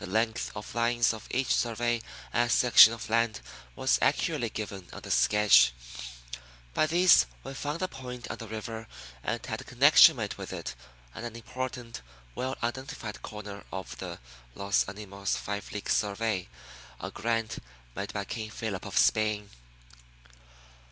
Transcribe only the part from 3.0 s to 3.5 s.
land